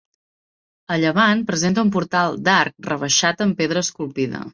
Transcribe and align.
A 0.95 0.95
llevant 1.01 1.43
presenta 1.51 1.83
un 1.87 1.91
portal 1.97 2.39
d'arc 2.47 2.89
rebaixat 2.89 3.45
amb 3.47 3.59
pedra 3.61 3.85
esculpida. 3.89 4.43